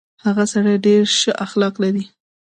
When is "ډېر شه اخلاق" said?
0.85-1.75